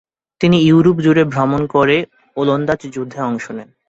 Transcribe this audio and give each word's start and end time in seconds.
তিনি 0.41 0.57
ইউরোপ 0.61 0.97
জুড়ে 1.05 1.23
ভ্রমণ 1.33 1.61
করে 1.75 1.97
ওলন্দাজ 2.37 2.81
যুদ্ধে 2.95 3.19
অংশ 3.21 3.45
নেন। 3.51 3.69